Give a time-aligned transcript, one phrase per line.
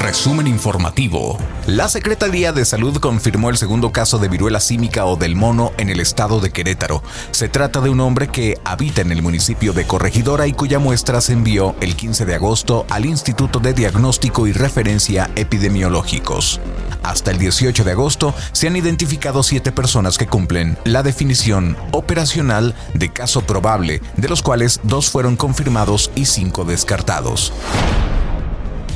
[0.00, 1.36] Resumen informativo.
[1.66, 5.90] La Secretaría de Salud confirmó el segundo caso de viruela símica o del mono en
[5.90, 7.02] el estado de Querétaro.
[7.32, 11.20] Se trata de un hombre que habita en el municipio de Corregidora y cuya muestra
[11.20, 16.62] se envió el 15 de agosto al Instituto de Diagnóstico y Referencia Epidemiológicos.
[17.02, 22.74] Hasta el 18 de agosto se han identificado siete personas que cumplen la definición operacional
[22.94, 27.52] de caso probable, de los cuales dos fueron confirmados y cinco descartados.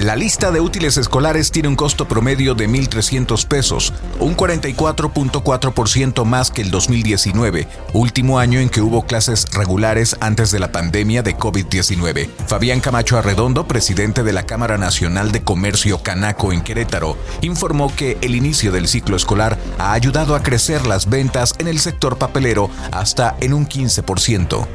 [0.00, 6.50] La lista de útiles escolares tiene un costo promedio de 1.300 pesos, un 44.4% más
[6.50, 11.36] que el 2019, último año en que hubo clases regulares antes de la pandemia de
[11.36, 12.30] COVID-19.
[12.46, 18.16] Fabián Camacho Arredondo, presidente de la Cámara Nacional de Comercio Canaco en Querétaro, informó que
[18.22, 22.70] el inicio del ciclo escolar ha ayudado a crecer las ventas en el sector papelero
[22.90, 24.66] hasta en un 15%.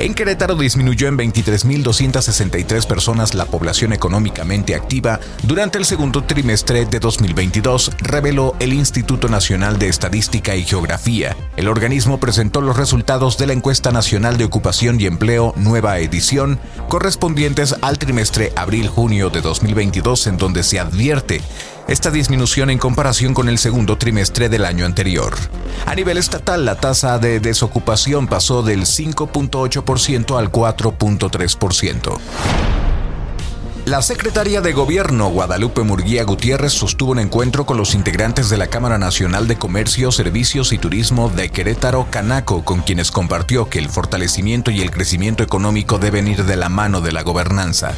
[0.00, 7.00] En Querétaro disminuyó en 23.263 personas la población económicamente activa durante el segundo trimestre de
[7.00, 11.36] 2022, reveló el Instituto Nacional de Estadística y Geografía.
[11.58, 16.58] El organismo presentó los resultados de la encuesta nacional de ocupación y empleo nueva edición,
[16.88, 21.42] correspondientes al trimestre abril-junio de 2022, en donde se advierte
[21.90, 25.34] esta disminución en comparación con el segundo trimestre del año anterior.
[25.86, 32.18] A nivel estatal, la tasa de desocupación pasó del 5.8% al 4.3%.
[33.86, 38.68] La secretaria de Gobierno, Guadalupe Murguía Gutiérrez, sostuvo un encuentro con los integrantes de la
[38.68, 43.88] Cámara Nacional de Comercio, Servicios y Turismo de Querétaro, Canaco, con quienes compartió que el
[43.88, 47.94] fortalecimiento y el crecimiento económico deben ir de la mano de la gobernanza.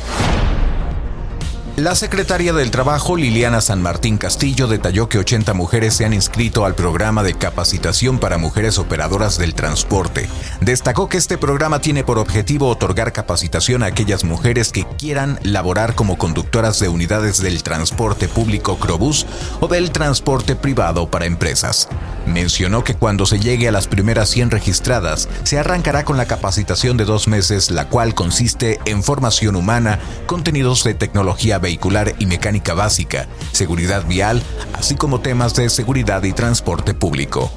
[1.77, 6.67] La secretaria del Trabajo, Liliana San Martín Castillo, detalló que 80 mujeres se han inscrito
[6.67, 10.29] al programa de capacitación para mujeres operadoras del transporte.
[10.61, 15.95] Destacó que este programa tiene por objetivo otorgar capacitación a aquellas mujeres que quieran laborar
[15.95, 19.25] como conductoras de unidades del transporte público Crobús
[19.61, 21.89] o del transporte privado para empresas.
[22.27, 26.97] Mencionó que cuando se llegue a las primeras 100 registradas, se arrancará con la capacitación
[26.97, 32.75] de dos meses, la cual consiste en formación humana, contenidos de tecnología vehicular y mecánica
[32.75, 37.51] básica, seguridad vial, así como temas de seguridad y transporte público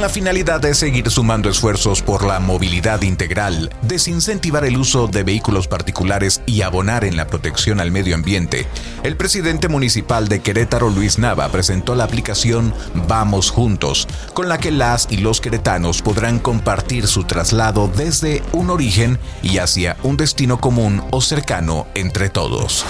[0.00, 5.24] con la finalidad de seguir sumando esfuerzos por la movilidad integral, desincentivar el uso de
[5.24, 8.66] vehículos particulares y abonar en la protección al medio ambiente.
[9.02, 12.72] El presidente municipal de Querétaro, Luis Nava, presentó la aplicación
[13.08, 18.70] Vamos Juntos, con la que las y los queretanos podrán compartir su traslado desde un
[18.70, 22.86] origen y hacia un destino común o cercano entre todos.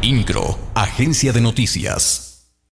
[0.00, 2.25] INCRO, Agencia de Noticias.